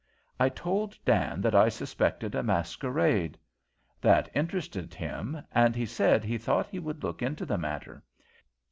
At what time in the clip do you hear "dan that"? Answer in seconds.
1.05-1.53